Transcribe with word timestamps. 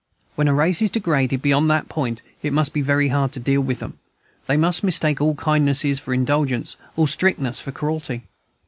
When 0.33 0.47
a 0.47 0.53
race 0.55 0.81
is 0.81 0.89
degraded 0.89 1.43
beyond 1.43 1.69
that 1.69 1.87
point 1.87 2.23
it 2.41 2.51
must 2.53 2.73
be 2.73 2.81
very 2.81 3.09
hard 3.09 3.31
to 3.33 3.39
deal 3.39 3.61
with 3.61 3.77
them; 3.77 3.99
they 4.47 4.57
must 4.57 4.83
mistake 4.83 5.21
all 5.21 5.35
kindness 5.35 5.83
for 5.99 6.11
indulgence, 6.11 6.75
all 6.97 7.05
strictness 7.05 7.59
for 7.59 7.71
cruelty. 7.71 8.23